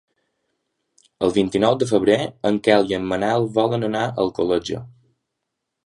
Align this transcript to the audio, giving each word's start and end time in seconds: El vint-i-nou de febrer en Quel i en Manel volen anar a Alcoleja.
El 1.27 1.33
vint-i-nou 1.35 1.77
de 1.85 1.89
febrer 1.93 2.17
en 2.53 2.59
Quel 2.69 2.91
i 2.93 2.99
en 2.99 3.07
Manel 3.13 3.47
volen 3.61 3.89
anar 3.93 4.05
a 4.11 4.13
Alcoleja. 4.27 4.83